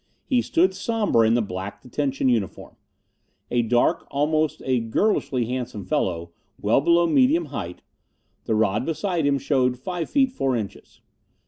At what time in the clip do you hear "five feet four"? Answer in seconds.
9.77-10.55